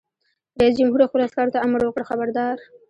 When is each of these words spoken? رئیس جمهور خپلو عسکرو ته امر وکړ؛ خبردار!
رئیس 0.59 0.75
جمهور 0.79 1.01
خپلو 1.07 1.23
عسکرو 1.27 1.53
ته 1.55 1.59
امر 1.65 1.79
وکړ؛ 1.85 2.03
خبردار! 2.09 2.55